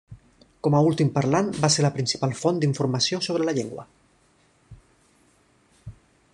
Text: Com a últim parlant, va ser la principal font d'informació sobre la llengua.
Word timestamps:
Com 0.67 0.77
a 0.77 0.79
últim 0.91 1.11
parlant, 1.17 1.51
va 1.65 1.69
ser 1.75 1.85
la 1.87 1.91
principal 1.97 2.33
font 2.41 2.63
d'informació 2.63 3.21
sobre 3.27 3.47
la 3.49 3.55
llengua. 3.61 3.87